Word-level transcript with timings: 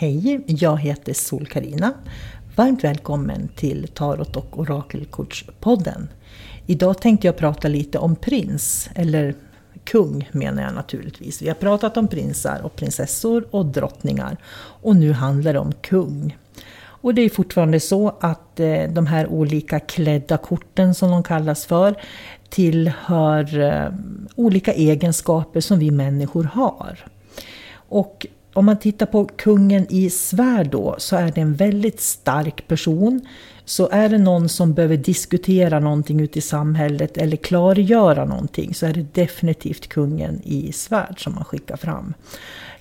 Hej, 0.00 0.44
jag 0.46 0.76
heter 0.76 1.12
sol 1.12 1.46
karina 1.46 1.92
Varmt 2.56 2.84
välkommen 2.84 3.48
till 3.48 3.88
Tarot 3.88 4.36
och 4.36 4.58
Orakelkortspodden. 4.58 6.08
Idag 6.66 7.00
tänkte 7.00 7.26
jag 7.26 7.36
prata 7.36 7.68
lite 7.68 7.98
om 7.98 8.16
prins, 8.16 8.90
eller 8.94 9.34
kung 9.84 10.28
menar 10.32 10.62
jag 10.62 10.74
naturligtvis. 10.74 11.42
Vi 11.42 11.48
har 11.48 11.54
pratat 11.54 11.96
om 11.96 12.08
prinsar 12.08 12.60
och 12.62 12.76
prinsessor 12.76 13.48
och 13.50 13.66
drottningar 13.66 14.36
och 14.82 14.96
nu 14.96 15.12
handlar 15.12 15.52
det 15.52 15.58
om 15.58 15.72
kung. 15.72 16.36
Och 16.82 17.14
det 17.14 17.22
är 17.22 17.30
fortfarande 17.30 17.80
så 17.80 18.16
att 18.20 18.60
eh, 18.60 18.82
de 18.82 19.06
här 19.06 19.26
olika 19.26 19.80
klädda 19.80 20.36
korten 20.36 20.94
som 20.94 21.10
de 21.10 21.22
kallas 21.22 21.66
för 21.66 21.94
tillhör 22.48 23.58
eh, 23.58 23.92
olika 24.36 24.72
egenskaper 24.72 25.60
som 25.60 25.78
vi 25.78 25.90
människor 25.90 26.44
har. 26.44 26.98
Och 27.72 28.26
om 28.52 28.64
man 28.64 28.78
tittar 28.78 29.06
på 29.06 29.24
kungen 29.24 29.86
i 29.90 30.10
svärd 30.10 30.70
då 30.70 30.94
så 30.98 31.16
är 31.16 31.32
det 31.32 31.40
en 31.40 31.54
väldigt 31.54 32.00
stark 32.00 32.68
person. 32.68 33.20
Så 33.64 33.88
är 33.88 34.08
det 34.08 34.18
någon 34.18 34.48
som 34.48 34.74
behöver 34.74 34.96
diskutera 34.96 35.80
någonting 35.80 36.20
ute 36.20 36.38
i 36.38 36.42
samhället 36.42 37.16
eller 37.16 37.36
klargöra 37.36 38.24
någonting 38.24 38.74
så 38.74 38.86
är 38.86 38.92
det 38.92 39.14
definitivt 39.14 39.88
kungen 39.88 40.40
i 40.44 40.72
svärd 40.72 41.22
som 41.24 41.34
man 41.34 41.44
skickar 41.44 41.76
fram. 41.76 42.14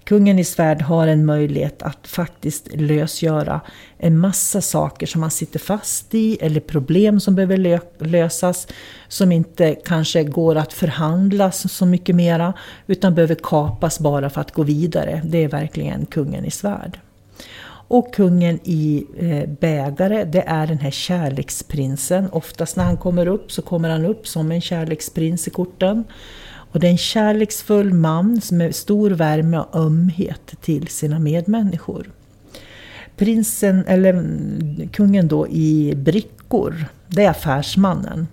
Kungen 0.09 0.39
i 0.39 0.43
svärd 0.43 0.81
har 0.81 1.07
en 1.07 1.25
möjlighet 1.25 1.81
att 1.81 2.07
faktiskt 2.07 2.67
lösgöra 2.75 3.61
en 3.97 4.17
massa 4.17 4.61
saker 4.61 5.07
som 5.07 5.21
man 5.21 5.31
sitter 5.31 5.59
fast 5.59 6.13
i 6.13 6.37
eller 6.41 6.59
problem 6.59 7.19
som 7.19 7.35
behöver 7.35 7.57
lö 7.57 7.79
lösas 7.99 8.67
som 9.07 9.31
inte 9.31 9.75
kanske 9.75 10.23
går 10.23 10.55
att 10.55 10.73
förhandlas 10.73 11.73
så 11.73 11.85
mycket 11.85 12.15
mera 12.15 12.53
utan 12.87 13.15
behöver 13.15 13.35
kapas 13.35 13.99
bara 13.99 14.29
för 14.29 14.41
att 14.41 14.51
gå 14.51 14.63
vidare. 14.63 15.21
Det 15.25 15.43
är 15.43 15.47
verkligen 15.47 16.05
kungen 16.05 16.45
i 16.45 16.51
svärd. 16.51 16.99
Och 17.89 18.13
kungen 18.13 18.59
i 18.63 19.05
eh, 19.19 19.49
bägare, 19.49 20.23
det 20.23 20.41
är 20.41 20.67
den 20.67 20.79
här 20.79 20.91
kärleksprinsen. 20.91 22.29
Oftast 22.31 22.75
när 22.75 22.83
han 22.83 22.97
kommer 22.97 23.27
upp 23.27 23.51
så 23.51 23.61
kommer 23.61 23.89
han 23.89 24.05
upp 24.05 24.27
som 24.27 24.51
en 24.51 24.61
kärleksprins 24.61 25.47
i 25.47 25.51
korten. 25.51 26.03
Och 26.71 26.79
det 26.79 26.87
är 26.87 26.91
en 26.91 26.97
kärleksfull 26.97 27.93
man 27.93 28.41
med 28.51 28.75
stor 28.75 29.11
värme 29.11 29.57
och 29.57 29.75
ömhet 29.75 30.53
till 30.61 30.87
sina 30.87 31.19
medmänniskor. 31.19 32.11
Prinsen, 33.17 33.83
eller 33.87 34.13
mm, 34.13 34.89
kungen 34.91 35.27
då 35.27 35.47
i 35.47 35.93
brickor, 35.95 36.85
det 37.07 37.25
är 37.25 37.29
affärsmannen. 37.29 38.27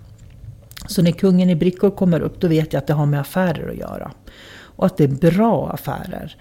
Så 0.87 1.01
när 1.01 1.11
kungen 1.11 1.49
i 1.49 1.55
brickor 1.55 1.91
kommer 1.91 2.19
upp 2.19 2.41
då 2.41 2.47
vet 2.47 2.73
jag 2.73 2.79
att 2.79 2.87
det 2.87 2.93
har 2.93 3.05
med 3.05 3.19
affärer 3.19 3.69
att 3.69 3.77
göra. 3.77 4.11
Och 4.49 4.85
att 4.85 4.97
det 4.97 5.03
är 5.03 5.31
bra 5.31 5.69
affärer. 5.69 6.35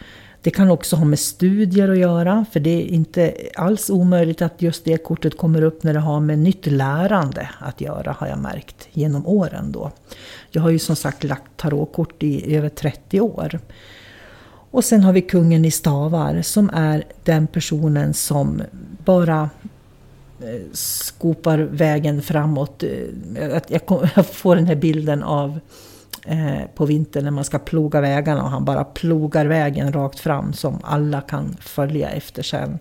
Det 0.46 0.50
kan 0.50 0.70
också 0.70 0.96
ha 0.96 1.04
med 1.04 1.18
studier 1.18 1.88
att 1.88 1.98
göra, 1.98 2.46
för 2.52 2.60
det 2.60 2.70
är 2.70 2.86
inte 2.86 3.34
alls 3.54 3.90
omöjligt 3.90 4.42
att 4.42 4.62
just 4.62 4.84
det 4.84 4.96
kortet 4.96 5.36
kommer 5.36 5.62
upp 5.62 5.82
när 5.82 5.94
det 5.94 6.00
har 6.00 6.20
med 6.20 6.38
nytt 6.38 6.66
lärande 6.66 7.50
att 7.58 7.80
göra, 7.80 8.16
har 8.18 8.26
jag 8.26 8.38
märkt 8.38 8.88
genom 8.92 9.26
åren 9.26 9.72
då. 9.72 9.90
Jag 10.50 10.62
har 10.62 10.70
ju 10.70 10.78
som 10.78 10.96
sagt 10.96 11.24
lagt 11.24 11.56
tarotkort 11.56 12.22
i 12.22 12.56
över 12.56 12.68
30 12.68 13.20
år. 13.20 13.60
Och 14.70 14.84
sen 14.84 15.02
har 15.02 15.12
vi 15.12 15.22
kungen 15.22 15.64
i 15.64 15.70
stavar 15.70 16.42
som 16.42 16.70
är 16.74 17.04
den 17.24 17.46
personen 17.46 18.14
som 18.14 18.62
bara 19.04 19.50
eh, 20.42 20.62
skopar 20.72 21.58
vägen 21.58 22.22
framåt. 22.22 22.82
Eh, 22.82 23.60
jag 24.14 24.26
får 24.26 24.56
den 24.56 24.66
här 24.66 24.76
bilden 24.76 25.22
av 25.22 25.60
Eh, 26.28 26.66
på 26.74 26.86
vintern 26.86 27.24
när 27.24 27.30
man 27.30 27.44
ska 27.44 27.58
ploga 27.58 28.00
vägarna 28.00 28.42
och 28.42 28.50
han 28.50 28.64
bara 28.64 28.84
plogar 28.84 29.46
vägen 29.46 29.92
rakt 29.92 30.20
fram 30.20 30.52
som 30.52 30.78
alla 30.82 31.20
kan 31.20 31.56
följa 31.60 32.10
efter 32.10 32.42
sen. 32.42 32.78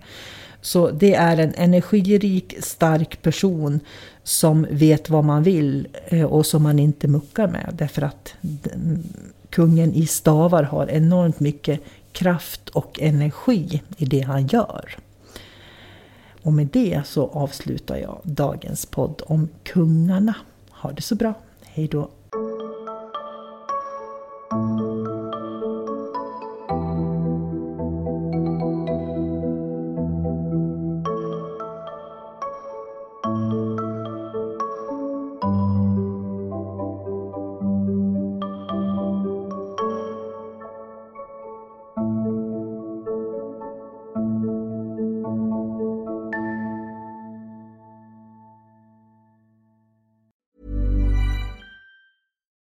Så 0.62 0.91
det 0.91 1.16
är 1.16 1.38
en 1.38 1.53
energirik, 1.56 2.56
stark 2.59 3.22
person 3.22 3.80
som 4.24 4.68
vet 4.69 5.09
vad 5.09 5.25
man 5.25 5.44
vill 5.44 5.88
eh, 6.06 6.25
och 6.25 6.46
som 6.46 6.64
man 6.64 6.80
inte 6.80 7.08
muckar 7.08 7.47
med. 7.47 7.69
Därför 7.74 8.02
att 8.02 8.35
kungen 9.50 9.94
i 9.94 10.08
stavar 10.08 10.64
har 10.64 10.88
enormt 10.88 11.40
mycket 11.40 11.81
kraft 12.12 12.69
och 12.69 13.00
energi 13.02 13.81
i 13.97 14.06
det 14.06 14.22
han 14.22 14.47
gör. 14.47 14.97
Och 16.41 16.53
med 16.53 16.68
det 16.68 17.02
så 17.06 17.28
avslutar 17.28 17.97
jag 17.97 18.19
dagens 18.24 18.85
podd 18.85 19.22
om 19.25 19.50
kungarna. 19.64 20.35
Ha 20.69 20.91
det 20.91 21.02
så 21.02 21.16
bra. 21.16 21.34
Hej 21.64 21.88